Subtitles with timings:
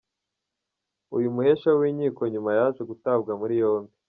[1.15, 3.91] Uyu muhesha w’inkiko nyuma yaje gutabwa muri yombi